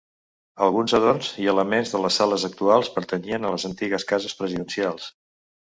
[0.67, 5.11] Alguns adorns i elements de les sales actuals pertanyien a les antigues cases presidencials.